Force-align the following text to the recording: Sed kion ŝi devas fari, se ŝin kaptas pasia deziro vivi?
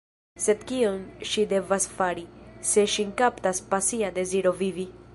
Sed 0.45 0.63
kion 0.71 1.03
ŝi 1.33 1.43
devas 1.51 1.87
fari, 1.99 2.25
se 2.73 2.89
ŝin 2.97 3.15
kaptas 3.23 3.65
pasia 3.75 4.15
deziro 4.21 4.59
vivi? 4.65 4.93